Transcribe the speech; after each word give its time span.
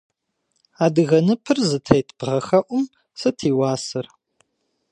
Адыгэ 0.83 1.19
ныпыр 1.25 1.57
зытет 1.69 2.07
бгъэхэӏум 2.17 2.83
сыт 3.19 3.39
и 3.49 3.51
уасэр? 3.57 4.05